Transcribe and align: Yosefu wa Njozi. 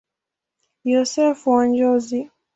Yosefu 0.91 1.49
wa 1.55 1.65
Njozi. 1.69 2.21